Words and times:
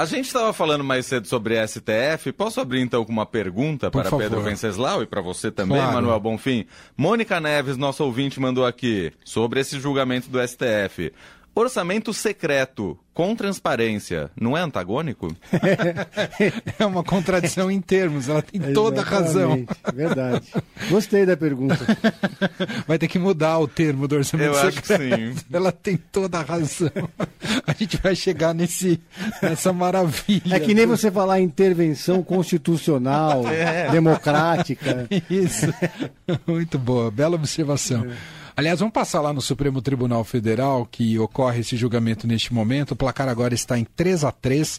A 0.00 0.06
gente 0.06 0.28
estava 0.28 0.50
falando 0.54 0.82
mais 0.82 1.04
cedo 1.04 1.26
sobre 1.28 1.56
STF. 1.68 2.32
Posso 2.32 2.58
abrir 2.58 2.80
então 2.80 3.04
com 3.04 3.12
uma 3.12 3.26
pergunta 3.26 3.90
Por 3.90 4.00
para 4.00 4.10
favor. 4.10 4.22
Pedro 4.22 4.40
Venceslau 4.40 5.02
e 5.02 5.06
para 5.06 5.20
você 5.20 5.50
também, 5.50 5.76
Claro. 5.76 5.92
Manuel 5.92 6.18
Bonfim? 6.18 6.64
Mônica 6.96 7.38
Neves, 7.38 7.76
nosso 7.76 8.02
ouvinte, 8.02 8.40
mandou 8.40 8.64
aqui 8.64 9.12
sobre 9.22 9.60
esse 9.60 9.78
julgamento 9.78 10.30
do 10.30 10.38
STF. 10.40 11.12
Orçamento 11.60 12.12
secreto 12.14 12.98
com 13.12 13.36
transparência 13.36 14.30
não 14.40 14.56
é 14.56 14.60
antagônico? 14.62 15.28
É 16.78 16.86
uma 16.86 17.04
contradição 17.04 17.70
em 17.70 17.80
termos, 17.80 18.28
ela 18.28 18.40
tem 18.40 18.72
toda 18.72 19.02
a 19.02 19.04
razão. 19.04 19.52
Exatamente, 19.58 19.94
Verdade. 19.94 20.46
Gostei 20.88 21.26
da 21.26 21.36
pergunta. 21.36 21.78
Vai 22.88 22.98
ter 22.98 23.08
que 23.08 23.18
mudar 23.18 23.58
o 23.58 23.68
termo 23.68 24.08
do 24.08 24.16
orçamento 24.16 24.54
Eu 24.54 24.58
acho 24.68 24.80
que 24.80 24.86
secreto. 24.86 25.38
sim. 25.38 25.44
Ela 25.52 25.70
tem 25.70 25.96
toda 25.96 26.38
a 26.38 26.42
razão. 26.42 26.90
A 27.66 27.72
gente 27.74 27.98
vai 27.98 28.14
chegar 28.16 28.54
nesse, 28.54 28.98
nessa 29.42 29.72
maravilha. 29.72 30.54
É 30.56 30.60
que 30.60 30.72
nem 30.72 30.86
você 30.86 31.10
falar 31.10 31.40
intervenção 31.40 32.22
constitucional, 32.22 33.46
É. 33.48 33.90
democrática. 33.90 35.06
Isso. 35.28 35.66
Muito 36.46 36.78
boa, 36.78 37.10
bela 37.10 37.34
observação. 37.36 38.06
Aliás, 38.60 38.80
vamos 38.80 38.92
passar 38.92 39.22
lá 39.22 39.32
no 39.32 39.40
Supremo 39.40 39.80
Tribunal 39.80 40.22
Federal, 40.22 40.84
que 40.84 41.18
ocorre 41.18 41.60
esse 41.60 41.78
julgamento 41.78 42.26
neste 42.26 42.52
momento. 42.52 42.90
O 42.90 42.96
placar 42.96 43.26
agora 43.26 43.54
está 43.54 43.78
em 43.78 43.86
3 43.86 44.22
a 44.22 44.30
3 44.30 44.78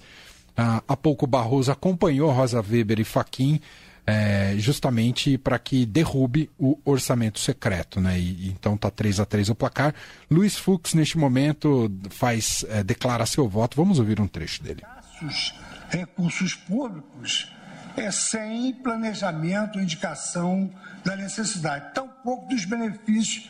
Ah, 0.55 0.84
há 0.88 0.95
pouco 0.95 1.26
Barroso 1.26 1.71
acompanhou 1.71 2.30
Rosa 2.30 2.62
Weber 2.62 2.99
e 2.99 3.04
Faquim 3.04 3.59
eh, 4.05 4.54
justamente 4.59 5.35
para 5.35 5.57
que 5.57 5.84
derrube 5.84 6.48
o 6.59 6.77
orçamento 6.85 7.40
secreto, 7.40 7.99
né? 7.99 8.20
E, 8.20 8.49
então 8.49 8.77
tá 8.77 8.91
3 8.91 9.20
a 9.20 9.26
3 9.26 9.49
o 9.49 9.55
placar. 9.55 9.95
Luiz 10.29 10.55
Fux 10.57 10.93
neste 10.93 11.18
momento 11.18 11.91
faz 12.12 12.63
eh, 12.70 12.84
declara 12.84 13.26
seu 13.26 13.49
voto. 13.49 13.76
Vamos 13.76 13.98
ouvir 13.98 14.21
um 14.21 14.27
trecho 14.27 14.62
dele. 14.62 14.84
os 15.23 15.55
recursos 15.90 16.54
públicos 16.54 17.52
é 17.98 18.12
sem 18.12 18.73
planejamento, 18.76 19.79
indicação 19.79 20.70
da 21.04 21.16
necessidade, 21.16 21.95
tampouco 21.95 22.48
dos 22.48 22.63
benefícios 22.63 23.49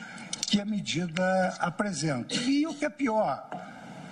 que 0.51 0.59
a 0.59 0.65
medida 0.65 1.55
apresenta. 1.61 2.35
E 2.35 2.67
o 2.67 2.73
que 2.73 2.83
é 2.83 2.89
pior, 2.89 3.49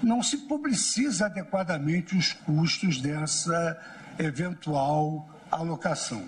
não 0.01 0.23
se 0.23 0.37
publiciza 0.37 1.25
adequadamente 1.25 2.15
os 2.15 2.31
custos 2.31 3.01
dessa 3.01 3.77
eventual 4.17 5.29
alocação. 5.51 6.23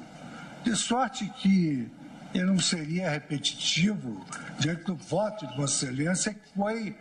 De 0.65 0.75
sorte 0.75 1.31
que 1.37 1.89
eu 2.33 2.45
não 2.45 2.59
seria 2.59 3.09
repetitivo 3.09 4.25
diante 4.59 4.83
do 4.83 4.97
voto 4.97 5.47
de 5.47 5.55
Vossa 5.55 5.85
Excelência, 5.85 6.33
que 6.33 6.49
foi 6.57 6.93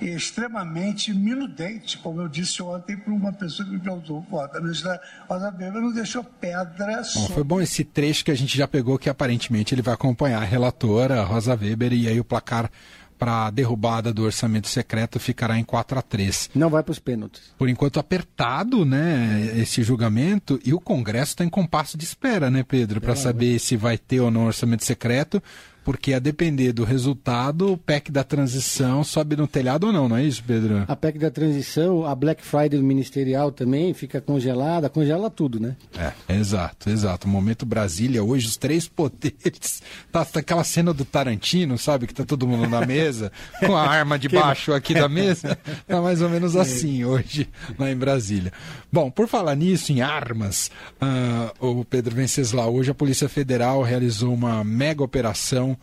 extremamente 0.00 1.12
minudente, 1.12 1.98
como 1.98 2.20
eu 2.20 2.28
disse 2.28 2.62
ontem 2.62 2.96
para 2.96 3.12
uma 3.12 3.32
pessoa 3.32 3.68
que 3.68 3.74
me 3.74 3.80
perguntou, 3.80 4.20
voto. 4.30 4.56
A 4.56 4.60
ministra 4.60 5.00
Rosa 5.28 5.50
Weber 5.50 5.80
não 5.80 5.92
deixou 5.92 6.24
pedra 6.24 6.96
Bom, 6.96 7.04
sobre 7.04 7.34
foi 7.34 7.44
bom 7.44 7.60
esse 7.60 7.84
trecho 7.84 8.24
que 8.24 8.30
a 8.30 8.36
gente 8.36 8.56
já 8.56 8.68
pegou, 8.68 8.98
que 8.98 9.08
aparentemente 9.08 9.74
ele 9.74 9.82
vai 9.82 9.94
acompanhar 9.94 10.42
a 10.42 10.44
relatora, 10.44 11.20
a 11.20 11.24
Rosa 11.24 11.54
Weber, 11.54 11.92
e 11.92 12.08
aí 12.08 12.18
o 12.18 12.24
placar 12.24 12.70
para 13.18 13.46
a 13.46 13.50
derrubada 13.50 14.12
do 14.12 14.22
orçamento 14.22 14.68
secreto 14.68 15.18
ficará 15.18 15.58
em 15.58 15.64
4 15.64 15.98
a 15.98 16.02
3 16.02 16.50
Não 16.54 16.70
vai 16.70 16.82
para 16.82 16.92
os 16.92 16.98
pênaltis. 16.98 17.52
Por 17.58 17.68
enquanto 17.68 17.98
apertado, 17.98 18.84
né, 18.84 19.52
esse 19.56 19.82
julgamento, 19.82 20.60
e 20.64 20.72
o 20.72 20.80
Congresso 20.80 21.32
está 21.32 21.44
em 21.44 21.48
compasso 21.48 21.98
de 21.98 22.04
espera, 22.04 22.48
né, 22.50 22.62
Pedro, 22.62 23.00
para 23.00 23.16
saber 23.16 23.58
se 23.58 23.76
vai 23.76 23.98
ter 23.98 24.20
ou 24.20 24.30
não 24.30 24.46
orçamento 24.46 24.84
secreto, 24.84 25.42
porque 25.88 26.12
a 26.12 26.18
depender 26.18 26.74
do 26.74 26.84
resultado, 26.84 27.72
o 27.72 27.78
PEC 27.78 28.12
da 28.12 28.22
transição 28.22 29.02
sobe 29.02 29.34
no 29.36 29.48
telhado 29.48 29.86
ou 29.86 29.92
não, 29.92 30.06
não 30.06 30.18
é 30.18 30.22
isso, 30.22 30.44
Pedro? 30.46 30.84
A 30.86 30.94
PEC 30.94 31.18
da 31.18 31.30
transição, 31.30 32.04
a 32.04 32.14
Black 32.14 32.44
Friday 32.44 32.78
ministerial 32.82 33.50
também 33.50 33.94
fica 33.94 34.20
congelada, 34.20 34.90
congela 34.90 35.30
tudo, 35.30 35.58
né? 35.58 35.76
É, 35.98 36.34
exato, 36.34 36.90
exato. 36.90 37.26
O 37.26 37.30
momento 37.30 37.64
Brasília, 37.64 38.22
hoje, 38.22 38.48
os 38.48 38.58
três 38.58 38.86
poderes. 38.86 39.80
Tá, 40.12 40.26
tá 40.26 40.40
aquela 40.40 40.62
cena 40.62 40.92
do 40.92 41.06
Tarantino, 41.06 41.78
sabe? 41.78 42.06
Que 42.06 42.12
tá 42.12 42.22
todo 42.22 42.46
mundo 42.46 42.68
na 42.68 42.84
mesa, 42.84 43.32
com 43.58 43.74
a 43.74 43.88
arma 43.88 44.18
debaixo 44.18 44.74
aqui 44.74 44.92
da 44.92 45.08
mesa. 45.08 45.58
Tá 45.86 46.02
mais 46.02 46.20
ou 46.20 46.28
menos 46.28 46.54
assim 46.54 47.02
hoje, 47.02 47.48
lá 47.78 47.90
em 47.90 47.96
Brasília. 47.96 48.52
Bom, 48.92 49.10
por 49.10 49.26
falar 49.26 49.54
nisso, 49.54 49.90
em 49.90 50.02
armas, 50.02 50.70
ah, 51.00 51.50
o 51.58 51.82
Pedro 51.82 52.14
Venceslau, 52.14 52.74
hoje 52.74 52.90
a 52.90 52.94
Polícia 52.94 53.26
Federal 53.26 53.82
realizou 53.82 54.34
uma 54.34 54.62
mega 54.62 55.02
operação 55.02 55.77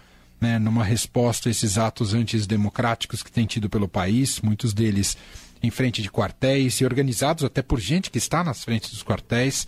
né, 0.45 0.59
numa 0.59 0.83
resposta 0.83 1.49
a 1.49 1.51
esses 1.51 1.75
atos 1.75 2.13
antidemocráticos 2.13 3.23
que 3.23 3.31
tem 3.31 3.47
tido 3.47 3.67
pelo 3.67 3.87
país, 3.87 4.39
muitos 4.41 4.75
deles 4.75 5.17
em 5.63 5.71
frente 5.71 6.03
de 6.03 6.11
quartéis 6.11 6.79
e 6.79 6.85
organizados 6.85 7.43
até 7.43 7.63
por 7.63 7.79
gente 7.79 8.11
que 8.11 8.19
está 8.19 8.43
nas 8.43 8.63
frentes 8.63 8.91
dos 8.91 9.01
quartéis, 9.01 9.67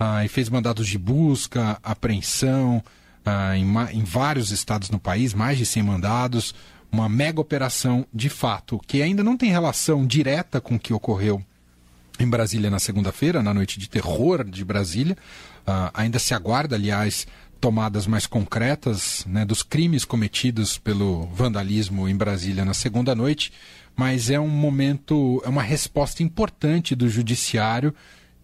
ah, 0.00 0.24
e 0.24 0.28
fez 0.28 0.48
mandados 0.48 0.88
de 0.88 0.98
busca, 0.98 1.78
apreensão 1.80 2.82
ah, 3.24 3.56
em, 3.56 3.64
em 3.92 4.02
vários 4.02 4.50
estados 4.50 4.90
no 4.90 4.98
país, 4.98 5.32
mais 5.32 5.58
de 5.58 5.64
100 5.64 5.82
mandados, 5.84 6.54
uma 6.90 7.08
mega 7.08 7.40
operação 7.40 8.04
de 8.12 8.28
fato, 8.28 8.80
que 8.84 9.02
ainda 9.02 9.22
não 9.22 9.36
tem 9.36 9.50
relação 9.50 10.04
direta 10.04 10.60
com 10.60 10.74
o 10.74 10.80
que 10.80 10.92
ocorreu 10.92 11.40
em 12.18 12.28
Brasília 12.28 12.68
na 12.68 12.80
segunda-feira, 12.80 13.42
na 13.44 13.54
noite 13.54 13.78
de 13.78 13.88
terror 13.88 14.42
de 14.42 14.64
Brasília. 14.64 15.16
Ah, 15.64 15.92
ainda 15.94 16.18
se 16.18 16.34
aguarda, 16.34 16.74
aliás, 16.74 17.28
tomadas 17.60 18.06
mais 18.06 18.26
concretas 18.26 19.24
né, 19.26 19.44
dos 19.44 19.62
crimes 19.62 20.04
cometidos 20.04 20.78
pelo 20.78 21.26
vandalismo 21.26 22.08
em 22.08 22.16
Brasília 22.16 22.64
na 22.64 22.74
segunda 22.74 23.14
noite, 23.14 23.52
mas 23.96 24.30
é 24.30 24.38
um 24.38 24.48
momento, 24.48 25.42
é 25.44 25.48
uma 25.48 25.62
resposta 25.62 26.22
importante 26.22 26.94
do 26.94 27.08
judiciário 27.08 27.94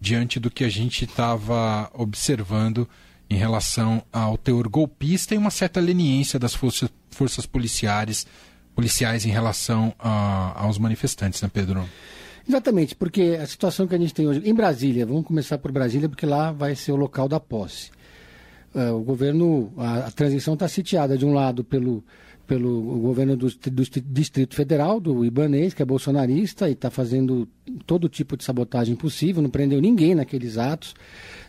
diante 0.01 0.39
do 0.39 0.49
que 0.51 0.63
a 0.63 0.69
gente 0.69 1.05
estava 1.05 1.89
observando 1.93 2.87
em 3.29 3.35
relação 3.35 4.03
ao 4.11 4.37
teor 4.37 4.67
golpista 4.67 5.33
e 5.33 5.37
uma 5.37 5.51
certa 5.51 5.79
leniência 5.79 6.37
das 6.37 6.53
forças, 6.53 6.89
forças 7.09 7.45
policiais, 7.45 8.27
policiais 8.75 9.25
em 9.25 9.29
relação 9.29 9.93
a- 9.99 10.53
aos 10.61 10.77
manifestantes, 10.77 11.41
né, 11.41 11.49
Pedro? 11.53 11.87
Exatamente, 12.47 12.95
porque 12.95 13.37
a 13.41 13.47
situação 13.47 13.87
que 13.87 13.95
a 13.95 13.97
gente 13.97 14.13
tem 14.13 14.27
hoje 14.27 14.41
em 14.43 14.53
Brasília, 14.53 15.05
vamos 15.05 15.23
começar 15.25 15.57
por 15.57 15.71
Brasília, 15.71 16.09
porque 16.09 16.25
lá 16.25 16.51
vai 16.51 16.75
ser 16.75 16.91
o 16.91 16.95
local 16.97 17.29
da 17.29 17.39
posse. 17.39 17.89
Eh, 18.75 18.91
o 18.91 19.01
governo, 19.01 19.71
a, 19.77 20.07
a 20.07 20.11
transição 20.11 20.55
está 20.55 20.67
sitiada 20.67 21.17
de 21.17 21.25
um 21.25 21.33
lado 21.33 21.63
pelo, 21.63 22.03
pelo 22.47 22.99
governo 22.99 23.37
do, 23.37 23.47
do 23.47 23.83
Distrito 24.01 24.55
Federal, 24.55 24.99
do 24.99 25.23
Ibanês, 25.23 25.73
que 25.73 25.81
é 25.81 25.85
bolsonarista 25.85 26.67
e 26.67 26.73
está 26.73 26.89
fazendo 26.89 27.47
todo 27.85 28.09
tipo 28.09 28.35
de 28.35 28.43
sabotagem 28.43 28.95
possível, 28.95 29.41
não 29.41 29.49
prendeu 29.49 29.79
ninguém 29.79 30.15
naqueles 30.15 30.57
atos, 30.57 30.93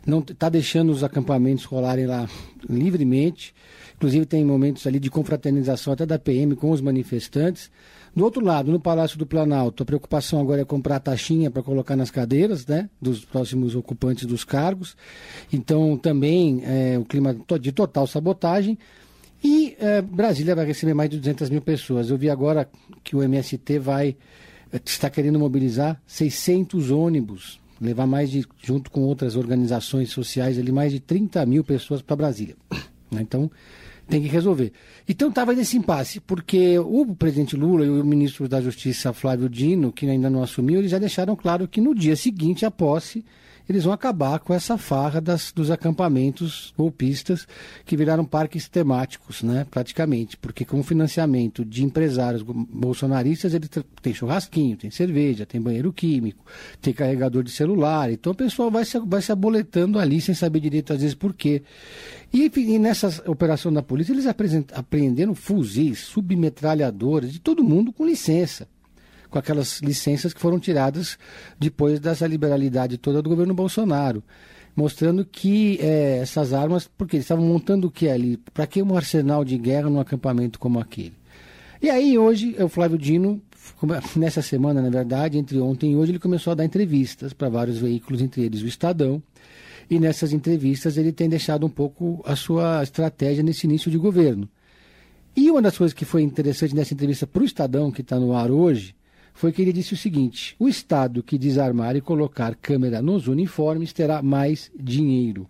não 0.07 0.21
está 0.21 0.49
deixando 0.49 0.91
os 0.91 1.03
acampamentos 1.03 1.65
rolarem 1.65 2.07
lá 2.07 2.29
livremente. 2.69 3.55
Inclusive 3.97 4.27
tem 4.27 4.45
momentos 4.45 4.87
ali 4.87 5.01
de 5.01 5.11
confraternização 5.11 5.93
até 5.93 6.05
da 6.05 6.19
PM 6.19 6.55
com 6.57 6.71
os 6.71 6.81
manifestantes. 6.81 7.71
Do 8.15 8.25
outro 8.25 8.45
lado, 8.45 8.71
no 8.71 8.79
Palácio 8.79 9.19
do 9.19 9.27
Planalto, 9.27 9.83
a 9.83 9.87
preocupação 9.87 10.41
agora 10.41 10.63
é 10.63 10.65
comprar 10.65 11.01
taxinha 11.01 11.51
para 11.51 11.63
colocar 11.63 11.97
nas 11.97 12.11
cadeiras, 12.11 12.65
né, 12.65 12.89
dos 13.01 13.25
próximos 13.25 13.75
ocupantes 13.75 14.25
dos 14.25 14.45
cargos. 14.45 14.97
Então, 15.53 15.97
também 15.97 16.63
é, 16.65 16.97
o 16.97 17.05
clima 17.05 17.37
de 17.61 17.73
total 17.73 18.07
sabotagem. 18.07 18.79
E 19.43 19.77
é, 19.81 20.01
Brasília 20.01 20.55
vai 20.55 20.65
receber 20.65 20.95
mais 20.95 21.11
de 21.11 21.19
200 21.19 21.51
mil 21.51 21.61
pessoas. 21.61 22.09
Eu 22.09 22.17
vi 22.17 22.31
agora 22.31 22.69
que 23.03 23.17
o 23.17 23.23
MST 23.23 23.79
vai 23.81 24.17
eh, 24.73 24.81
está 24.85 25.09
querendo 25.11 25.39
mobilizar 25.39 26.01
600 26.07 26.91
ônibus, 26.91 27.61
levar 27.81 28.07
mais 28.07 28.31
de, 28.31 28.45
junto 28.63 28.91
com 28.91 29.03
outras 29.03 29.37
organizações 29.37 30.11
sociais, 30.11 30.59
ali 30.59 30.73
mais 30.73 30.93
de 30.93 31.01
30 31.01 31.45
mil 31.47 31.63
pessoas 31.63 32.03
para 32.03 32.17
Brasília. 32.17 32.57
Né, 33.11 33.21
Então, 33.23 33.51
tem 34.09 34.23
que 34.23 34.29
resolver. 34.29 34.73
Então 35.09 35.29
estava 35.29 35.53
nesse 35.53 35.77
impasse, 35.77 36.21
porque 36.21 36.79
o 36.79 37.15
presidente 37.15 37.57
Lula 37.57 37.85
e 37.85 37.89
o 37.89 38.05
ministro 38.05 38.49
da 38.49 38.61
Justiça, 38.61 39.13
Flávio 39.13 39.49
Dino, 39.49 39.93
que 39.93 40.07
ainda 40.07 40.29
não 40.29 40.43
assumiu, 40.43 40.79
eles 40.79 40.91
já 40.91 40.99
deixaram 40.99 41.35
claro 41.35 41.67
que 41.67 41.81
no 41.81 41.95
dia 41.95 42.17
seguinte 42.17 42.65
à 42.65 42.71
posse, 42.71 43.25
eles 43.69 43.85
vão 43.85 43.93
acabar 43.93 44.39
com 44.41 44.53
essa 44.53 44.77
farra 44.77 45.21
das, 45.21 45.53
dos 45.53 45.71
acampamentos 45.71 46.73
golpistas 46.77 47.47
que 47.85 47.97
viraram 47.97 48.25
parques 48.25 48.69
temáticos, 48.69 49.43
né, 49.43 49.67
praticamente, 49.71 50.37
porque 50.37 50.65
com 50.65 50.81
o 50.81 50.83
financiamento 50.83 51.65
de 51.65 51.85
empresários 51.85 52.43
bolsonaristas, 52.43 53.55
ele 53.55 53.69
tem 54.03 54.13
churrasquinho, 54.13 54.77
tem 54.77 54.91
cerveja, 54.91 55.47
tem 55.47 55.61
banheiro 55.61 55.93
químico, 55.93 56.45
tem 56.81 56.93
carregador 56.93 57.43
de 57.43 57.51
celular, 57.51 58.11
então 58.11 58.33
o 58.33 58.37
pessoal 58.37 58.71
vai 58.71 58.85
se, 58.85 58.99
vai 59.01 59.23
se 59.23 59.33
aboletando 59.33 59.99
ali 59.99 60.21
sem 60.21 60.35
saber 60.35 60.61
direito 60.61 60.93
às 60.93 61.01
vezes 61.01 61.15
por 61.15 61.33
quê. 61.33 61.63
E, 62.33 62.51
e 62.55 62.79
nessa 62.79 63.23
operação 63.31 63.73
da 63.73 63.83
polícia, 63.83 64.13
eles 64.13 64.27
apreenderam 64.27 65.35
fuzis, 65.35 66.01
submetralhadoras, 66.01 67.33
de 67.33 67.41
todo 67.41 67.65
mundo 67.65 67.93
com 67.93 68.05
licença 68.05 68.69
com 69.35 69.39
aquelas 69.41 69.81
licenças 69.81 70.33
que 70.33 70.41
foram 70.41 70.61
tiradas 70.61 71.19
depois 71.59 71.99
dessa 71.99 72.25
liberalidade 72.25 72.97
toda 72.97 73.21
do 73.21 73.29
governo 73.29 73.53
Bolsonaro, 73.53 74.23
mostrando 74.77 75.25
que 75.25 75.77
eh, 75.81 76.21
essas 76.23 76.53
armas, 76.53 76.89
porque 76.97 77.17
eles 77.17 77.25
estavam 77.25 77.45
montando 77.45 77.89
o 77.89 77.91
que 77.91 78.09
ali? 78.09 78.37
Para 78.37 78.65
que 78.65 78.81
um 78.81 78.97
arsenal 78.97 79.45
de 79.45 79.59
guerra 79.59 79.91
num 79.91 79.99
acampamento 79.99 80.57
como 80.61 80.79
aquele? 80.79 81.15
E 81.83 81.91
aí 81.91 82.17
hoje 82.17 82.55
o 82.63 82.69
Flávio 82.69 82.97
Dino 82.97 83.43
nessa 84.15 84.41
semana, 84.41 84.81
na 84.81 84.89
verdade, 84.89 85.37
entre 85.37 85.59
ontem 85.59 85.95
e 85.95 85.97
hoje, 85.97 86.13
ele 86.13 86.21
começou 86.21 86.53
a 86.53 86.55
dar 86.55 86.65
entrevistas 86.65 87.33
para 87.33 87.49
vários 87.49 87.79
veículos, 87.79 88.23
entre 88.23 88.43
eles 88.43 88.63
o 88.63 88.69
Estadão. 88.69 89.21
E 89.91 89.99
nessas 89.99 90.33
entrevistas 90.33 90.97
ele 90.97 91.11
tem 91.11 91.29
deixado 91.29 91.67
um 91.67 91.69
pouco 91.69 92.23
a 92.25 92.37
sua 92.37 92.85
estratégia 92.85 93.43
nesse 93.43 93.67
início 93.67 93.91
de 93.91 93.99
governo. 93.99 94.49
E 95.37 95.51
uma 95.51 95.61
das 95.61 95.77
coisas 95.77 95.93
que 95.93 96.05
foi 96.05 96.23
interessante 96.23 96.73
nessa 96.73 96.95
entrevista 96.95 97.27
para 97.27 97.43
o 97.43 97.45
Estadão, 97.45 97.91
que 97.91 98.01
está 98.01 98.17
no 98.21 98.33
ar 98.33 98.53
hoje, 98.53 98.95
foi 99.35 99.53
que 99.53 99.61
ele 99.61 99.73
disse 99.73 99.93
o 99.93 99.97
seguinte: 99.97 100.55
o 100.59 100.69
Estado 100.69 101.23
que 101.23 101.37
desarmar 101.37 101.97
e 101.97 102.01
colocar 102.01 102.55
câmera 102.55 103.03
nos 103.03 103.27
uniformes 103.27 103.93
terá 103.93 104.23
mais 104.23 104.71
dinheiro. 104.75 105.47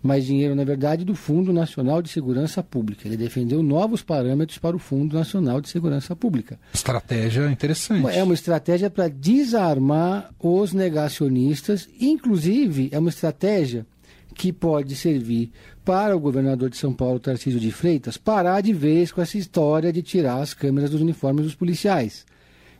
Mais 0.00 0.26
dinheiro, 0.26 0.54
na 0.54 0.64
verdade, 0.64 1.02
do 1.02 1.14
Fundo 1.14 1.50
Nacional 1.50 2.02
de 2.02 2.10
Segurança 2.10 2.62
Pública. 2.62 3.08
Ele 3.08 3.16
defendeu 3.16 3.62
novos 3.62 4.02
parâmetros 4.02 4.58
para 4.58 4.76
o 4.76 4.78
Fundo 4.78 5.16
Nacional 5.16 5.62
de 5.62 5.68
Segurança 5.70 6.14
Pública. 6.14 6.58
Estratégia 6.74 7.50
interessante. 7.50 8.14
É 8.14 8.22
uma 8.22 8.34
estratégia 8.34 8.90
para 8.90 9.08
desarmar 9.08 10.30
os 10.38 10.74
negacionistas, 10.74 11.88
inclusive 11.98 12.90
é 12.92 12.98
uma 12.98 13.08
estratégia 13.08 13.86
que 14.34 14.52
pode 14.52 14.94
servir 14.94 15.50
para 15.84 16.14
o 16.14 16.20
governador 16.20 16.68
de 16.68 16.76
São 16.76 16.92
Paulo, 16.92 17.18
Tarcísio 17.18 17.60
de 17.60 17.70
Freitas, 17.70 18.18
parar 18.18 18.60
de 18.60 18.74
vez 18.74 19.10
com 19.10 19.22
essa 19.22 19.38
história 19.38 19.90
de 19.90 20.02
tirar 20.02 20.42
as 20.42 20.52
câmeras 20.52 20.90
dos 20.90 21.00
uniformes 21.00 21.44
dos 21.44 21.54
policiais. 21.54 22.26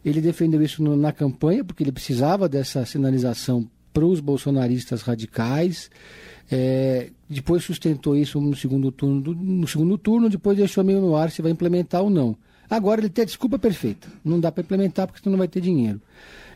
Ele 0.05 0.21
defendeu 0.21 0.63
isso 0.63 0.83
no, 0.83 0.97
na 0.97 1.13
campanha, 1.13 1.65
porque 1.65 1.83
ele 1.83 1.93
precisava 1.93 2.49
dessa 2.49 2.85
sinalização 2.85 3.69
para 3.93 4.05
os 4.05 4.21
bolsonaristas 4.21 5.03
radicais. 5.03 5.91
É, 6.51 7.11
depois 7.29 7.65
sustentou 7.65 8.17
isso 8.17 8.41
no 8.41 8.55
segundo 8.55 8.93
turno, 8.93 9.35
no 9.35 9.67
segundo 9.67 9.97
turno, 9.97 10.29
depois 10.29 10.59
deixou 10.59 10.85
meio 10.85 11.01
no 11.01 11.17
ar 11.17 11.31
se 11.31 11.41
vai 11.41 11.53
implementar 11.53 12.03
ou 12.03 12.11
não. 12.11 12.37
Agora 12.69 13.01
ele 13.01 13.09
tem 13.09 13.23
a 13.23 13.27
desculpa 13.27 13.59
perfeita. 13.59 14.09
Não 14.25 14.41
dá 14.41 14.51
para 14.51 14.63
implementar 14.63 15.07
porque 15.07 15.21
senão 15.21 15.33
não 15.33 15.39
vai 15.39 15.49
ter 15.49 15.61
dinheiro. 15.61 16.01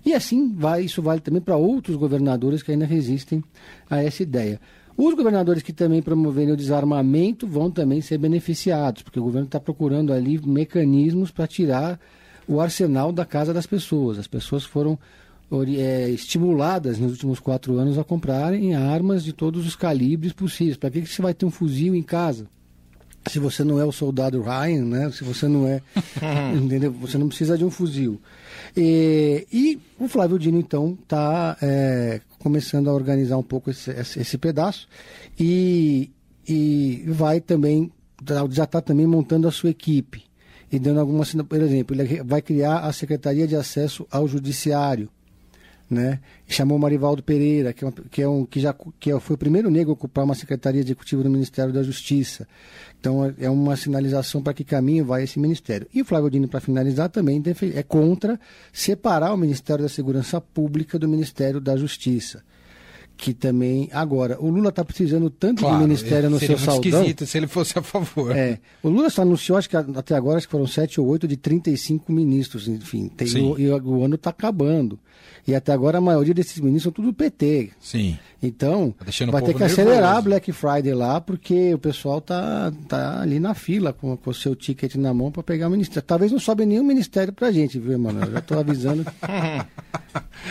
E 0.04 0.12
assim 0.12 0.52
vai, 0.54 0.82
isso 0.82 1.02
vale 1.02 1.20
também 1.20 1.40
para 1.40 1.56
outros 1.56 1.96
governadores 1.96 2.62
que 2.62 2.72
ainda 2.72 2.86
resistem 2.86 3.42
a 3.88 4.02
essa 4.02 4.22
ideia. 4.22 4.60
Os 4.96 5.14
governadores 5.14 5.62
que 5.62 5.72
também 5.72 6.02
promoverem 6.02 6.52
o 6.52 6.56
desarmamento 6.56 7.46
vão 7.46 7.70
também 7.70 8.00
ser 8.00 8.18
beneficiados, 8.18 9.02
porque 9.02 9.20
o 9.20 9.22
governo 9.22 9.46
está 9.46 9.60
procurando 9.60 10.12
ali 10.12 10.40
mecanismos 10.44 11.30
para 11.30 11.46
tirar 11.46 12.00
o 12.48 12.60
arsenal 12.60 13.12
da 13.12 13.24
casa 13.24 13.52
das 13.52 13.66
pessoas. 13.66 14.18
As 14.18 14.26
pessoas 14.26 14.64
foram 14.64 14.98
é, 15.76 16.08
estimuladas 16.08 16.98
nos 16.98 17.12
últimos 17.12 17.38
quatro 17.38 17.78
anos 17.78 17.98
a 17.98 18.04
comprarem 18.04 18.74
armas 18.74 19.22
de 19.22 19.32
todos 19.32 19.66
os 19.66 19.76
calibres 19.76 20.32
possíveis. 20.32 20.76
Para 20.76 20.90
que, 20.90 21.02
que 21.02 21.08
você 21.08 21.22
vai 21.22 21.34
ter 21.34 21.44
um 21.44 21.50
fuzil 21.50 21.94
em 21.94 22.02
casa? 22.02 22.46
Se 23.26 23.38
você 23.38 23.62
não 23.62 23.78
é 23.78 23.84
o 23.84 23.92
soldado 23.92 24.40
Ryan, 24.40 24.84
né? 24.86 25.10
Se 25.10 25.22
você 25.22 25.46
não 25.46 25.68
é, 25.68 25.82
entendeu? 26.56 26.90
Você 26.92 27.18
não 27.18 27.28
precisa 27.28 27.58
de 27.58 27.64
um 27.64 27.70
fuzil. 27.70 28.20
E, 28.74 29.46
e 29.52 29.78
o 29.98 30.08
Flávio 30.08 30.38
Dino 30.38 30.58
então 30.58 30.96
está 31.02 31.56
é, 31.60 32.22
começando 32.38 32.88
a 32.88 32.94
organizar 32.94 33.36
um 33.36 33.42
pouco 33.42 33.70
esse, 33.70 33.90
esse, 33.90 34.20
esse 34.20 34.38
pedaço 34.38 34.88
e, 35.38 36.10
e 36.48 37.04
vai 37.08 37.40
também 37.40 37.92
já 38.50 38.64
está 38.64 38.80
também 38.80 39.06
montando 39.06 39.46
a 39.46 39.52
sua 39.52 39.70
equipe 39.70 40.27
e 40.70 40.78
dando 40.78 41.00
algumas, 41.00 41.34
por 41.34 41.60
exemplo, 41.60 41.96
ele 41.96 42.22
vai 42.22 42.42
criar 42.42 42.80
a 42.80 42.92
Secretaria 42.92 43.46
de 43.46 43.56
Acesso 43.56 44.06
ao 44.10 44.28
Judiciário, 44.28 45.08
né? 45.90 46.20
Chamou 46.46 46.78
Marivaldo 46.78 47.22
Pereira, 47.22 47.72
que, 47.72 47.82
é, 47.82 47.86
uma, 47.86 47.94
que, 48.10 48.22
é 48.22 48.28
um, 48.28 48.44
que 48.44 48.60
já 48.60 48.74
que 49.00 49.18
foi 49.20 49.34
o 49.34 49.38
primeiro 49.38 49.70
negro 49.70 49.90
a 49.90 49.94
ocupar 49.94 50.24
uma 50.24 50.34
secretaria 50.34 50.80
executiva 50.80 51.22
do 51.22 51.30
Ministério 51.30 51.72
da 51.72 51.82
Justiça. 51.82 52.46
Então 53.00 53.24
é, 53.24 53.34
é 53.40 53.50
uma 53.50 53.74
sinalização 53.76 54.42
para 54.42 54.52
que 54.52 54.64
caminho 54.64 55.04
vai 55.04 55.22
esse 55.22 55.38
ministério. 55.38 55.86
E 55.94 56.02
o 56.02 56.04
Flávio 56.04 56.30
Dino, 56.30 56.46
para 56.46 56.60
finalizar, 56.60 57.08
também 57.08 57.42
é 57.74 57.82
contra 57.82 58.38
separar 58.70 59.32
o 59.32 59.36
Ministério 59.38 59.82
da 59.82 59.88
Segurança 59.88 60.40
Pública 60.40 60.98
do 60.98 61.08
Ministério 61.08 61.60
da 61.60 61.76
Justiça 61.76 62.42
que 63.18 63.34
também. 63.34 63.90
Agora, 63.92 64.38
o 64.40 64.48
Lula 64.48 64.68
está 64.68 64.84
precisando 64.84 65.28
tanto 65.28 65.60
claro, 65.60 65.76
do 65.76 65.82
Ministério 65.82 66.30
no 66.30 66.38
seu 66.38 66.56
saldão. 66.56 67.00
esquisito 67.00 67.26
se 67.26 67.36
ele 67.36 67.48
fosse 67.48 67.76
a 67.76 67.82
favor. 67.82 68.34
É, 68.34 68.60
o 68.80 68.88
Lula 68.88 69.10
só 69.10 69.22
anunciou, 69.22 69.58
acho 69.58 69.68
que 69.68 69.76
até 69.76 70.14
agora, 70.14 70.38
acho 70.38 70.46
que 70.46 70.52
foram 70.52 70.68
sete 70.68 71.00
ou 71.00 71.06
oito 71.08 71.26
de 71.26 71.36
35 71.36 72.12
ministros, 72.12 72.68
enfim. 72.68 73.08
Tem, 73.08 73.26
o, 73.42 73.58
e 73.58 73.68
o 73.68 74.04
ano 74.04 74.14
está 74.14 74.30
acabando. 74.30 74.98
E 75.48 75.54
até 75.54 75.72
agora 75.72 75.96
a 75.96 76.00
maioria 76.00 76.34
desses 76.34 76.60
ministros 76.60 76.82
são 76.82 76.92
tudo 76.92 77.08
do 77.08 77.14
PT. 77.14 77.70
Sim. 77.80 78.18
Então, 78.42 78.94
tá 78.98 79.30
vai 79.30 79.42
ter 79.42 79.54
que 79.54 79.64
acelerar 79.64 80.16
a 80.16 80.20
Black 80.20 80.52
Friday 80.52 80.92
lá, 80.92 81.22
porque 81.22 81.72
o 81.72 81.78
pessoal 81.78 82.20
tá, 82.20 82.70
tá 82.86 83.22
ali 83.22 83.40
na 83.40 83.54
fila 83.54 83.94
com, 83.94 84.14
com 84.14 84.30
o 84.30 84.34
seu 84.34 84.54
ticket 84.54 84.94
na 84.96 85.12
mão 85.14 85.32
para 85.32 85.42
pegar 85.42 85.68
o 85.68 85.70
ministério. 85.70 86.02
Talvez 86.06 86.30
não 86.30 86.38
sobe 86.38 86.66
nenhum 86.66 86.84
ministério 86.84 87.32
pra 87.32 87.50
gente, 87.50 87.78
viu, 87.78 87.98
mano? 87.98 88.30
Já 88.30 88.42
tô 88.42 88.58
avisando. 88.58 89.06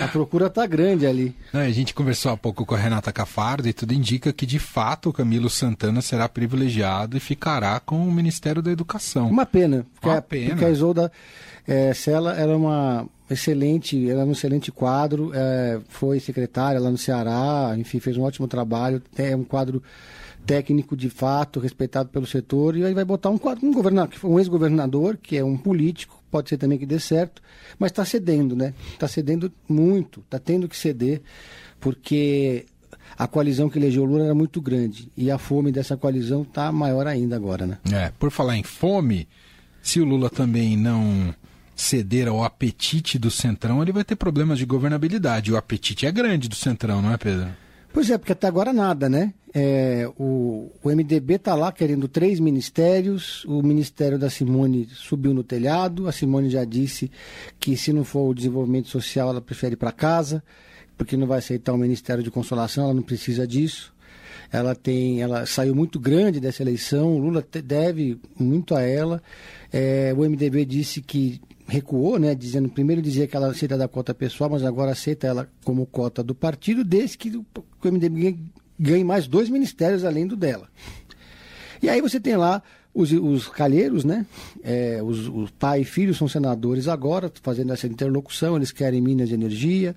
a 0.01 0.07
procura 0.11 0.49
tá 0.49 0.65
grande 0.65 1.05
ali. 1.05 1.35
Não, 1.53 1.61
a 1.61 1.69
gente 1.69 1.93
conversou 1.93 2.31
há 2.31 2.37
pouco 2.37 2.56
com 2.65 2.75
a 2.75 2.77
Renata 2.77 3.11
Cafardo 3.11 3.67
e 3.67 3.73
tudo 3.73 3.93
indica 3.93 4.33
que, 4.33 4.45
de 4.45 4.59
fato, 4.59 5.09
o 5.09 5.13
Camilo 5.13 5.49
Santana 5.49 6.01
será 6.01 6.27
privilegiado 6.27 7.17
e 7.17 7.19
ficará 7.19 7.79
com 7.79 8.07
o 8.07 8.11
Ministério 8.11 8.61
da 8.61 8.71
Educação. 8.71 9.29
Uma 9.29 9.45
pena. 9.45 9.85
Porque 9.93 10.07
Uma 10.07 10.17
a, 10.17 10.21
pena. 10.21 10.49
Porque 10.49 10.65
a 10.65 10.69
Isolda 10.69 11.11
é, 11.67 11.93
Sela 11.93 12.33
era 12.33 12.55
uma 12.55 13.07
excelente, 13.29 14.09
era 14.09 14.25
um 14.25 14.31
excelente 14.31 14.71
quadro, 14.71 15.31
é, 15.33 15.79
foi 15.89 16.19
secretária 16.19 16.79
lá 16.79 16.89
no 16.89 16.97
Ceará, 16.97 17.75
enfim, 17.77 17.99
fez 17.99 18.17
um 18.17 18.23
ótimo 18.23 18.47
trabalho, 18.47 19.01
é 19.17 19.35
um 19.35 19.43
quadro 19.43 19.83
técnico 20.45 20.95
de 20.95 21.09
fato, 21.09 21.59
respeitado 21.59 22.09
pelo 22.09 22.25
setor, 22.25 22.77
e 22.77 22.85
aí 22.85 22.93
vai 22.93 23.03
botar 23.03 23.29
um, 23.29 23.37
quadro, 23.37 23.67
um, 23.67 23.73
governador, 23.73 24.17
um 24.23 24.39
ex-governador, 24.39 25.17
que 25.21 25.37
é 25.37 25.43
um 25.43 25.57
político, 25.57 26.23
pode 26.31 26.47
ser 26.47 26.57
também 26.57 26.77
que 26.77 26.85
dê 26.85 26.99
certo, 26.99 27.41
mas 27.77 27.91
está 27.91 28.05
cedendo, 28.05 28.55
né? 28.55 28.73
Está 28.93 29.09
cedendo 29.09 29.51
muito, 29.67 30.21
está 30.21 30.39
tendo 30.39 30.69
que 30.69 30.77
ceder, 30.77 31.21
porque 31.79 32.65
a 33.17 33.27
coalizão 33.27 33.69
que 33.69 33.79
elegeu 33.79 34.03
o 34.03 34.05
Lula 34.05 34.25
era 34.25 34.35
muito 34.35 34.61
grande, 34.61 35.11
e 35.15 35.31
a 35.31 35.37
fome 35.37 35.71
dessa 35.71 35.97
coalizão 35.97 36.43
está 36.43 36.71
maior 36.71 37.07
ainda 37.07 37.35
agora, 37.35 37.65
né? 37.65 37.77
É, 37.91 38.11
por 38.19 38.31
falar 38.31 38.57
em 38.57 38.63
fome, 38.63 39.27
se 39.81 39.99
o 39.99 40.05
Lula 40.05 40.29
também 40.29 40.75
não 40.77 41.33
ceder 41.75 42.27
ao 42.27 42.43
apetite 42.43 43.19
do 43.19 43.29
Centrão, 43.29 43.81
ele 43.81 43.91
vai 43.91 44.03
ter 44.03 44.15
problemas 44.15 44.57
de 44.57 44.65
governabilidade. 44.65 45.51
O 45.51 45.57
apetite 45.57 46.07
é 46.07 46.11
grande 46.11 46.49
do 46.49 46.55
Centrão, 46.55 47.01
não 47.01 47.13
é, 47.13 47.17
Pedro? 47.17 47.49
Pois 47.93 48.09
é, 48.09 48.17
porque 48.17 48.33
até 48.33 48.47
agora 48.47 48.73
nada, 48.73 49.07
né? 49.07 49.33
É, 49.53 50.07
o, 50.17 50.71
o 50.83 50.89
MDB 50.89 51.35
está 51.35 51.55
lá 51.55 51.71
querendo 51.71 52.07
três 52.07 52.39
ministérios, 52.39 53.43
o 53.45 53.63
Ministério 53.63 54.19
da 54.19 54.29
Simone 54.29 54.87
subiu 54.91 55.33
no 55.33 55.43
telhado, 55.43 56.07
a 56.07 56.11
Simone 56.11 56.49
já 56.49 56.63
disse 56.63 57.09
que 57.59 57.75
se 57.77 57.91
não 57.93 58.03
for 58.03 58.29
o 58.29 58.35
desenvolvimento 58.35 58.89
social, 58.89 59.29
ela 59.29 59.41
prefere 59.41 59.73
ir 59.73 59.77
para 59.77 59.91
casa, 59.91 60.43
porque 60.97 61.15
não 61.15 61.27
vai 61.27 61.39
aceitar 61.39 61.73
o 61.73 61.77
Ministério 61.77 62.23
de 62.23 62.31
Consolação, 62.31 62.85
ela 62.85 62.93
não 62.93 63.03
precisa 63.03 63.45
disso. 63.47 63.93
Ela 64.51 64.73
tem, 64.73 65.21
ela 65.21 65.45
saiu 65.45 65.75
muito 65.75 65.99
grande 65.99 66.39
dessa 66.39 66.63
eleição, 66.63 67.15
o 67.15 67.19
Lula 67.19 67.45
deve 67.63 68.19
muito 68.39 68.75
a 68.75 68.81
ela. 68.81 69.21
É, 69.71 70.13
o 70.15 70.21
MDB 70.21 70.65
disse 70.65 71.01
que 71.01 71.41
recuou, 71.67 72.17
né, 72.17 72.33
dizendo 72.33 72.69
primeiro 72.69 73.01
dizia 73.01 73.27
que 73.27 73.35
ela 73.35 73.49
aceita 73.51 73.77
da 73.77 73.87
cota 73.87 74.13
pessoal, 74.13 74.49
mas 74.49 74.63
agora 74.63 74.91
aceita 74.91 75.27
ela 75.27 75.49
como 75.65 75.85
cota 75.85 76.23
do 76.23 76.33
partido, 76.33 76.83
desde 76.83 77.17
que 77.17 77.35
o 77.35 77.45
MDB 77.83 78.39
ganhe 78.79 79.03
mais 79.03 79.27
dois 79.27 79.49
ministérios 79.49 80.05
além 80.05 80.25
do 80.25 80.35
dela. 80.35 80.69
E 81.81 81.89
aí 81.89 82.01
você 82.01 82.19
tem 82.19 82.37
lá 82.37 82.63
os, 82.97 83.11
os 83.11 83.47
calheiros, 83.47 84.03
né? 84.03 84.25
É, 84.63 84.99
os, 85.03 85.27
os 85.27 85.51
pai 85.51 85.81
e 85.81 85.85
filho 85.85 86.15
são 86.15 86.27
senadores 86.27 86.87
agora, 86.87 87.31
fazendo 87.43 87.71
essa 87.71 87.85
interlocução, 87.85 88.55
eles 88.55 88.71
querem 88.71 88.99
Minas 88.99 89.29
de 89.29 89.35
Energia, 89.35 89.95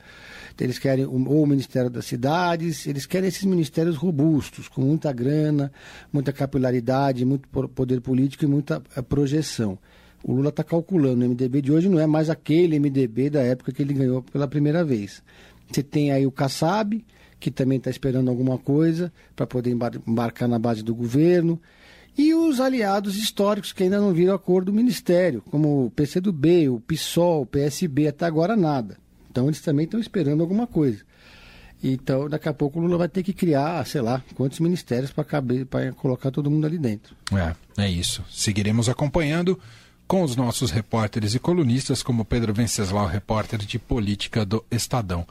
eles 0.60 0.78
querem 0.78 1.06
o, 1.06 1.28
ou 1.28 1.42
o 1.42 1.46
Ministério 1.46 1.88
das 1.88 2.04
Cidades, 2.04 2.86
eles 2.86 3.06
querem 3.06 3.28
esses 3.28 3.44
ministérios 3.44 3.96
robustos, 3.96 4.68
com 4.68 4.82
muita 4.82 5.10
grana, 5.14 5.72
muita 6.12 6.30
capilaridade, 6.30 7.24
muito 7.24 7.48
poder 7.48 8.02
político 8.02 8.44
e 8.44 8.46
muita 8.46 8.82
eh, 8.94 9.00
projeção. 9.00 9.78
O 10.22 10.34
Lula 10.34 10.50
está 10.50 10.62
calculando, 10.62 11.24
o 11.24 11.28
MDB 11.30 11.62
de 11.62 11.72
hoje 11.72 11.88
não 11.88 11.98
é 11.98 12.06
mais 12.06 12.28
aquele 12.28 12.78
MDB 12.78 13.30
da 13.30 13.40
época 13.40 13.72
que 13.72 13.80
ele 13.80 13.94
ganhou 13.94 14.22
pela 14.22 14.46
primeira 14.46 14.84
vez. 14.84 15.22
Você 15.70 15.82
tem 15.82 16.12
aí 16.12 16.26
o 16.26 16.30
Kassab, 16.30 17.02
que 17.38 17.50
também 17.50 17.78
está 17.78 17.88
esperando 17.88 18.28
alguma 18.28 18.58
coisa 18.58 19.10
para 19.34 19.46
poder 19.46 19.74
embarcar 20.06 20.46
na 20.46 20.58
base 20.58 20.82
do 20.82 20.94
governo. 20.94 21.58
E 22.20 22.34
os 22.34 22.60
aliados 22.60 23.16
históricos 23.16 23.72
que 23.72 23.82
ainda 23.82 23.98
não 23.98 24.12
viram 24.12 24.34
acordo 24.34 24.66
do 24.66 24.76
Ministério, 24.76 25.42
como 25.50 25.86
o 25.86 25.90
PCdoB, 25.90 26.68
o 26.68 26.78
PSOL, 26.78 27.40
o 27.40 27.46
PSB, 27.46 28.08
até 28.08 28.26
agora 28.26 28.54
nada. 28.54 28.98
Então 29.30 29.46
eles 29.46 29.62
também 29.62 29.86
estão 29.86 29.98
esperando 29.98 30.42
alguma 30.42 30.66
coisa. 30.66 31.00
Então, 31.82 32.28
daqui 32.28 32.46
a 32.46 32.52
pouco 32.52 32.78
o 32.78 32.82
Lula 32.82 32.98
vai 32.98 33.08
ter 33.08 33.22
que 33.22 33.32
criar, 33.32 33.86
sei 33.86 34.02
lá, 34.02 34.22
quantos 34.34 34.60
ministérios 34.60 35.10
para 35.10 35.24
colocar 35.96 36.30
todo 36.30 36.50
mundo 36.50 36.66
ali 36.66 36.76
dentro. 36.76 37.16
É, 37.32 37.84
é 37.84 37.88
isso. 37.88 38.22
Seguiremos 38.30 38.90
acompanhando 38.90 39.58
com 40.06 40.22
os 40.22 40.36
nossos 40.36 40.70
repórteres 40.70 41.34
e 41.34 41.38
colunistas, 41.38 42.02
como 42.02 42.26
Pedro 42.26 42.52
Venceslau, 42.52 43.06
repórter 43.06 43.60
de 43.60 43.78
política 43.78 44.44
do 44.44 44.62
Estadão. 44.70 45.26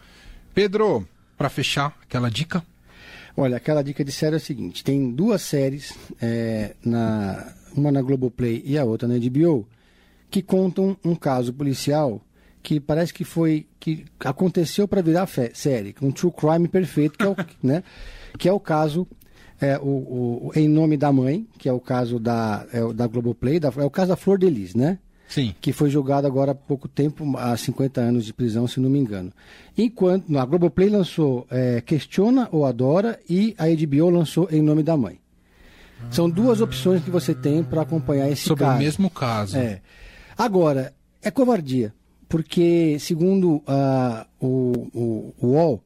Pedro, 0.56 1.08
para 1.38 1.50
fechar, 1.50 1.96
aquela 2.02 2.32
dica? 2.32 2.64
Olha, 3.36 3.58
aquela 3.58 3.82
dica 3.82 4.04
de 4.04 4.12
série 4.12 4.36
é 4.36 4.38
a 4.38 4.40
seguinte: 4.40 4.84
tem 4.84 5.12
duas 5.12 5.42
séries, 5.42 5.94
é, 6.22 6.76
na, 6.84 7.54
uma 7.76 7.92
na 7.92 8.02
Globoplay 8.02 8.62
e 8.66 8.78
a 8.78 8.86
outra 8.86 9.08
na 9.08 9.18
HBO, 9.18 9.68
que 10.30 10.42
contam 10.42 10.98
um 11.04 11.16
caso 11.16 11.54
policial 11.54 12.22
que 12.62 12.80
parece 12.80 13.14
que 13.14 13.24
foi 13.24 13.66
que 13.80 14.06
aconteceu 14.20 14.88
para 14.88 15.02
virar 15.02 15.26
fé, 15.28 15.52
série, 15.54 15.96
um 16.02 16.12
true 16.12 16.32
crime 16.32 16.68
perfeito, 16.68 17.18
que 17.18 17.24
é 17.24 17.30
o, 17.30 17.36
né, 17.64 17.84
que 18.38 18.50
é 18.50 18.52
o 18.52 18.60
caso 18.60 19.08
é, 19.62 19.78
o, 19.78 19.84
o, 19.84 20.52
Em 20.56 20.68
Nome 20.68 20.98
da 20.98 21.12
Mãe, 21.12 21.48
que 21.58 21.68
é 21.68 21.74
o 21.74 21.80
caso 21.80 22.20
da, 22.20 22.66
é, 22.72 22.94
da 22.94 23.08
Globoplay, 23.08 23.60
da, 23.60 23.72
é 23.78 23.84
o 23.84 23.90
caso 23.90 24.10
da 24.10 24.16
Flor 24.16 24.38
de 24.38 24.50
Lis, 24.50 24.74
né? 24.74 25.00
Sim. 25.30 25.54
Que 25.62 25.72
foi 25.72 25.92
julgado 25.92 26.26
agora 26.26 26.54
há 26.54 26.56
pouco 26.56 26.88
tempo, 26.88 27.24
há 27.38 27.56
50 27.56 28.02
anos 28.02 28.26
de 28.26 28.34
prisão, 28.34 28.68
se 28.68 28.80
não 28.80 28.90
me 28.90 28.98
engano. 28.98 29.32
Enquanto 29.78 30.36
a 30.36 30.44
Globoplay 30.44 30.90
lançou 30.90 31.46
é, 31.52 31.82
Questiona 31.82 32.50
ou 32.52 32.66
Adora 32.66 33.20
e 33.30 33.56
a 33.58 33.68
HBO 33.68 34.10
lançou 34.10 34.50
Em 34.52 34.62
Nome 34.62 34.82
da 34.82 34.98
Mãe. 34.98 35.20
São 36.10 36.28
duas 36.30 36.62
opções 36.62 37.04
que 37.04 37.12
você 37.12 37.36
tem 37.36 37.64
para 37.64 37.82
acompanhar 37.82 38.30
esse 38.30 38.44
Sobre 38.48 38.64
caso. 38.64 38.78
o 38.78 38.80
mesmo 38.80 39.10
caso. 39.10 39.58
É. 39.58 39.82
Agora, 40.36 40.94
é 41.22 41.30
covardia, 41.30 41.94
porque 42.28 42.98
segundo 43.00 43.58
uh, 43.58 44.26
o, 44.40 44.90
o, 44.94 45.36
o 45.38 45.48
UOL, 45.48 45.84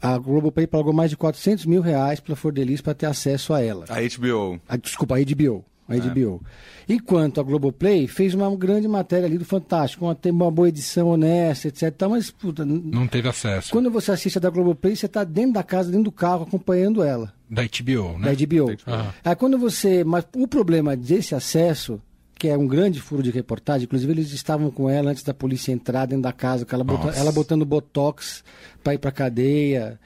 a 0.00 0.16
Globoplay 0.16 0.66
pagou 0.66 0.92
mais 0.92 1.10
de 1.10 1.16
400 1.16 1.66
mil 1.66 1.82
reais 1.82 2.20
para 2.20 2.34
Flor 2.34 2.54
para 2.82 2.94
ter 2.94 3.06
acesso 3.06 3.52
a 3.52 3.60
ela. 3.60 3.84
A 3.88 4.00
HBO. 4.00 4.60
A, 4.68 4.76
desculpa, 4.76 5.16
a 5.16 5.20
HBO. 5.20 5.64
A 5.92 6.08
HBO. 6.08 6.40
É. 6.88 6.94
Enquanto 6.94 7.40
a 7.40 7.42
Globoplay 7.44 8.06
fez 8.06 8.34
uma 8.34 8.54
grande 8.56 8.88
matéria 8.88 9.26
ali 9.26 9.38
do 9.38 9.44
Fantástico, 9.44 10.04
uma, 10.04 10.14
tem 10.14 10.32
uma 10.32 10.50
boa 10.50 10.68
edição 10.68 11.08
honesta, 11.08 11.68
etc. 11.68 11.92
Mas, 12.08 12.30
puta, 12.30 12.64
não 12.64 13.06
teve 13.06 13.28
acesso. 13.28 13.70
Quando 13.70 13.90
você 13.90 14.10
assiste 14.10 14.38
a 14.38 14.40
da 14.40 14.50
Globoplay, 14.50 14.96
você 14.96 15.06
está 15.06 15.24
dentro 15.24 15.52
da 15.54 15.62
casa, 15.62 15.90
dentro 15.90 16.04
do 16.04 16.12
carro, 16.12 16.44
acompanhando 16.44 17.02
ela. 17.02 17.32
Da 17.48 17.62
HBO, 17.62 18.18
né? 18.18 18.32
Da 18.32 18.46
HBO. 18.46 18.76
Ah. 18.86 19.12
Aí 19.24 19.36
quando 19.36 19.58
você. 19.58 20.02
Mas 20.04 20.24
o 20.34 20.48
problema 20.48 20.96
desse 20.96 21.34
acesso 21.34 22.00
que 22.42 22.48
é 22.48 22.58
um 22.58 22.66
grande 22.66 23.00
furo 23.00 23.22
de 23.22 23.30
reportagem. 23.30 23.84
Inclusive, 23.84 24.12
eles 24.12 24.32
estavam 24.32 24.68
com 24.68 24.90
ela 24.90 25.12
antes 25.12 25.22
da 25.22 25.32
polícia 25.32 25.70
entrar 25.70 26.06
dentro 26.06 26.24
da 26.24 26.32
casa, 26.32 26.66
ela, 26.72 26.82
bota, 26.82 27.16
ela 27.16 27.30
botando 27.30 27.64
botox 27.64 28.42
para 28.82 28.94
ir 28.94 28.98
para 28.98 29.12
cadeia. 29.12 30.00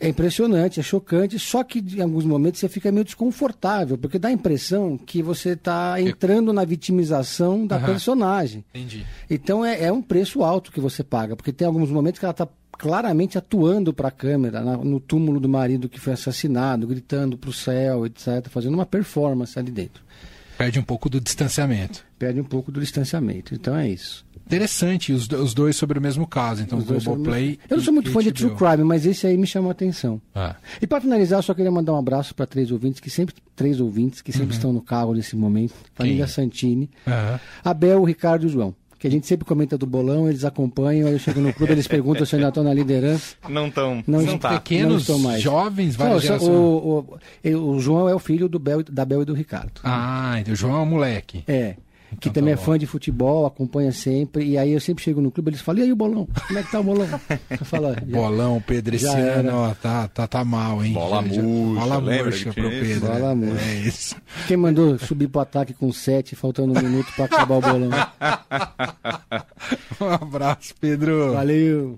É 0.00 0.08
impressionante, 0.08 0.78
é 0.78 0.82
chocante, 0.82 1.38
só 1.38 1.64
que 1.64 1.80
em 1.80 2.00
alguns 2.00 2.24
momentos 2.24 2.60
você 2.60 2.68
fica 2.68 2.92
meio 2.92 3.04
desconfortável, 3.04 3.98
porque 3.98 4.18
dá 4.18 4.28
a 4.28 4.32
impressão 4.32 4.96
que 4.96 5.22
você 5.22 5.50
está 5.50 6.00
entrando 6.00 6.52
na 6.52 6.64
vitimização 6.64 7.66
da 7.66 7.78
uhum. 7.78 7.84
personagem. 7.84 8.64
Entendi. 8.72 9.04
Então 9.28 9.64
é, 9.64 9.84
é, 9.84 9.92
um 9.92 10.00
preço 10.00 10.44
alto 10.44 10.70
que 10.70 10.80
você 10.80 11.02
paga, 11.02 11.34
porque 11.34 11.52
tem 11.52 11.66
alguns 11.66 11.90
momentos 11.90 12.20
que 12.20 12.24
ela 12.24 12.30
está 12.30 12.46
claramente 12.72 13.36
atuando 13.36 13.92
para 13.92 14.06
a 14.08 14.12
câmera, 14.12 14.60
na, 14.60 14.76
no 14.76 15.00
túmulo 15.00 15.40
do 15.40 15.48
marido 15.48 15.88
que 15.88 15.98
foi 15.98 16.12
assassinado, 16.12 16.86
gritando 16.86 17.36
para 17.36 17.50
o 17.50 17.52
céu, 17.52 18.06
etc., 18.06 18.48
fazendo 18.48 18.74
uma 18.74 18.86
performance 18.86 19.58
ali 19.58 19.72
dentro. 19.72 20.02
Perde 20.58 20.80
um 20.80 20.82
pouco 20.82 21.08
do 21.08 21.20
distanciamento. 21.20 22.04
Perde 22.18 22.40
um 22.40 22.44
pouco 22.44 22.72
do 22.72 22.80
distanciamento. 22.80 23.54
Então 23.54 23.76
é 23.76 23.88
isso. 23.88 24.26
Interessante, 24.44 25.12
os, 25.12 25.28
os 25.28 25.54
dois 25.54 25.76
sobre 25.76 25.98
o 25.98 26.02
mesmo 26.02 26.26
caso. 26.26 26.62
Então, 26.62 26.78
o 26.78 26.82
Globoplay. 26.82 27.58
Eu 27.70 27.76
não 27.76 27.84
sou 27.84 27.94
muito 27.94 28.10
fã 28.10 28.20
de 28.20 28.32
True 28.32 28.56
Crime, 28.56 28.82
mas 28.82 29.06
esse 29.06 29.26
aí 29.26 29.36
me 29.36 29.46
chamou 29.46 29.68
a 29.68 29.72
atenção. 29.72 30.20
Ah. 30.34 30.56
E 30.82 30.86
para 30.86 31.00
finalizar, 31.00 31.38
eu 31.38 31.42
só 31.42 31.54
queria 31.54 31.70
mandar 31.70 31.92
um 31.92 31.98
abraço 31.98 32.34
para 32.34 32.46
três 32.46 32.72
ouvintes 32.72 32.98
que 32.98 33.08
sempre 33.08 33.36
três 33.54 33.78
ouvintes 33.78 34.20
que 34.20 34.32
sempre 34.32 34.48
uhum. 34.48 34.54
estão 34.54 34.72
no 34.72 34.80
carro 34.80 35.14
nesse 35.14 35.36
momento. 35.36 35.74
Família 35.94 36.24
Quem? 36.24 36.34
Santini, 36.34 36.90
uhum. 37.06 37.38
Abel, 37.62 38.02
Ricardo 38.02 38.46
e 38.46 38.48
João 38.48 38.74
que 38.98 39.06
a 39.06 39.10
gente 39.10 39.26
sempre 39.26 39.46
comenta 39.46 39.78
do 39.78 39.86
bolão, 39.86 40.28
eles 40.28 40.44
acompanham, 40.44 41.06
aí 41.06 41.14
eu 41.14 41.18
chego 41.18 41.40
no 41.40 41.52
clube, 41.52 41.72
eles 41.72 41.86
perguntam 41.88 42.26
se 42.26 42.34
ainda 42.34 42.48
estão 42.48 42.64
na 42.64 42.74
liderança. 42.74 43.36
Não 43.48 43.68
estão. 43.68 44.02
Não, 44.06 44.22
não 44.22 44.38
tá. 44.38 44.50
Pequenos, 44.58 45.08
não 45.08 45.18
mais. 45.20 45.40
jovens, 45.40 45.94
várias 45.94 46.28
não, 46.28 46.50
o, 46.50 47.18
o, 47.44 47.58
o, 47.74 47.80
João 47.80 48.08
é 48.08 48.14
o 48.14 48.18
filho 48.18 48.48
do 48.48 48.58
Bel, 48.58 48.82
da 48.82 49.04
Bel 49.04 49.22
e 49.22 49.24
do 49.24 49.34
Ricardo. 49.34 49.80
Ah, 49.84 50.36
então 50.40 50.52
o 50.52 50.56
João 50.56 50.76
é 50.76 50.80
um 50.80 50.86
moleque. 50.86 51.44
É. 51.46 51.76
Então, 52.08 52.18
que 52.20 52.30
também 52.30 52.54
tá 52.54 52.60
é 52.60 52.64
fã 52.64 52.78
de 52.78 52.86
futebol, 52.86 53.46
acompanha 53.46 53.92
sempre. 53.92 54.44
E 54.44 54.58
aí 54.58 54.72
eu 54.72 54.80
sempre 54.80 55.04
chego 55.04 55.20
no 55.20 55.30
clube, 55.30 55.50
eles 55.50 55.60
falam, 55.60 55.82
e 55.82 55.84
aí 55.84 55.92
o 55.92 55.96
bolão? 55.96 56.26
Como 56.46 56.58
é 56.58 56.62
que 56.62 56.70
tá 56.70 56.80
o 56.80 56.84
bolão? 56.84 57.08
Eu 57.50 57.64
falo, 57.64 57.94
bolão, 58.06 58.62
Pedro, 58.66 58.96
esse 58.96 59.06
ano, 59.06 59.54
ó, 59.54 59.74
tá, 59.74 60.08
tá, 60.08 60.26
tá 60.26 60.44
mal, 60.44 60.84
hein? 60.84 60.92
Bola 60.92 61.22
murcha. 61.22 61.42
Bola 61.42 62.00
murcha 62.00 62.52
pro 62.52 62.70
Pedro. 62.70 63.06
Bola 63.06 63.34
né? 63.34 63.46
murcha. 63.46 63.64
É 63.64 63.74
isso. 63.74 64.16
Quem 64.46 64.56
mandou 64.56 64.98
subir 64.98 65.28
pro 65.28 65.40
ataque 65.40 65.74
com 65.74 65.92
sete, 65.92 66.34
faltando 66.34 66.78
um 66.78 66.82
minuto 66.82 67.12
para 67.14 67.26
acabar 67.26 67.56
o 67.56 67.60
bolão? 67.60 67.90
um 70.00 70.08
abraço, 70.08 70.74
Pedro. 70.80 71.34
Valeu. 71.34 71.96